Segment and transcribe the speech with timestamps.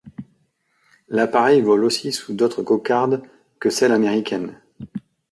[1.09, 3.21] L'appareil vole aussi sous d'autres cocardes
[3.59, 4.59] que celles américaines.